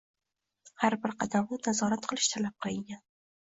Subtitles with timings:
[0.83, 3.05] har bir qadamini nazorat qilish talab qilingan